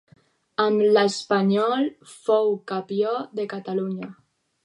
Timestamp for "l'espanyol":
0.95-1.85